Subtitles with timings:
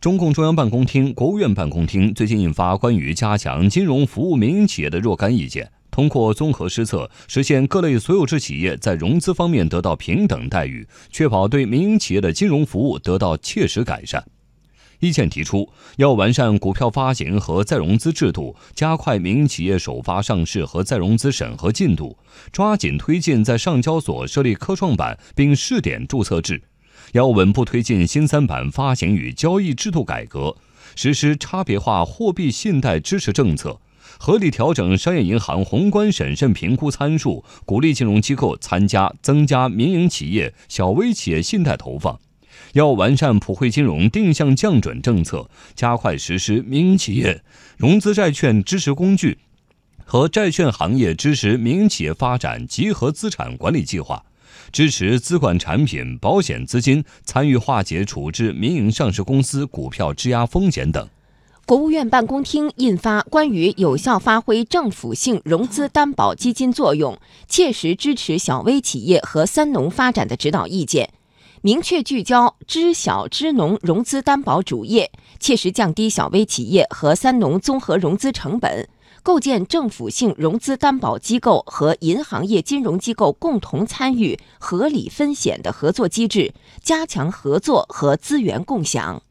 [0.00, 14.24] 中共中央办公厅、国务院办公厅最近印发关于加强金融服务民营企业的若干意见，通过综合施策，实现各类所有制企业在融资方面得到平等待遇，确保对民营企业的金融服务得到切实改善。
[15.00, 22.16] 意见提出，要完善股票发行和再融资制度，加快民营企业首发上市和再融资审核进度，
[22.52, 26.62] 抓紧推进在上交所设立科创板并试点注册制。
[27.12, 30.56] 要稳步推进新三板发行与交易制度改革，
[30.94, 33.80] 实施差别化货币信贷支持政策，
[34.18, 42.18] 合理调整商业银行宏观审慎评估参数，鼓励金融机构参加增加民营企业、小微企业信贷投放。
[42.72, 47.42] 要完善普惠金融定向降准政策，加快实施民营企业
[47.76, 49.38] 融资债券支持工具
[50.04, 54.24] 和债券行业支持民营企业发展集合资产管理计划。
[54.72, 61.08] 支持资管产品、保险资金参与化解处置民营上市公司股票质押风险等。
[61.66, 71.10] 国务院办公厅印发关于有效发挥政府性融资担保基金作用，切实支持小微企业和三农发展的指导意见，
[71.60, 78.88] 明确聚焦支小支农融资担保主业，切实降低小微企业和三农综合融资成本。
[79.22, 86.52] 构建政府性融资担保机构和银行业金融机构共同参与、合理分险的合作机制，
[86.82, 89.22] 加强合作和资源共享。